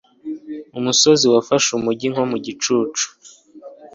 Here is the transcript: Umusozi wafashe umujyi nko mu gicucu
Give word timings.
Umusozi 0.77 1.25
wafashe 1.33 1.69
umujyi 1.73 2.07
nko 2.13 2.23
mu 2.31 2.37
gicucu 2.45 3.05